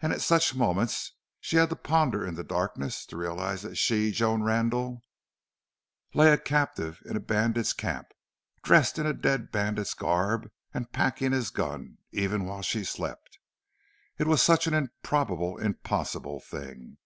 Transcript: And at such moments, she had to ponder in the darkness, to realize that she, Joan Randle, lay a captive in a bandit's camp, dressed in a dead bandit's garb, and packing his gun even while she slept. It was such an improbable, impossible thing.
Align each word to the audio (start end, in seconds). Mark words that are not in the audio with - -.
And 0.00 0.12
at 0.12 0.20
such 0.20 0.54
moments, 0.54 1.14
she 1.40 1.56
had 1.56 1.68
to 1.70 1.74
ponder 1.74 2.24
in 2.24 2.36
the 2.36 2.44
darkness, 2.44 3.04
to 3.06 3.16
realize 3.16 3.62
that 3.62 3.74
she, 3.74 4.12
Joan 4.12 4.44
Randle, 4.44 5.02
lay 6.14 6.32
a 6.32 6.38
captive 6.38 7.00
in 7.04 7.16
a 7.16 7.18
bandit's 7.18 7.72
camp, 7.72 8.12
dressed 8.62 9.00
in 9.00 9.06
a 9.06 9.12
dead 9.12 9.50
bandit's 9.50 9.94
garb, 9.94 10.48
and 10.72 10.92
packing 10.92 11.32
his 11.32 11.50
gun 11.50 11.98
even 12.12 12.44
while 12.46 12.62
she 12.62 12.84
slept. 12.84 13.40
It 14.16 14.28
was 14.28 14.40
such 14.40 14.68
an 14.68 14.74
improbable, 14.74 15.58
impossible 15.58 16.38
thing. 16.38 16.98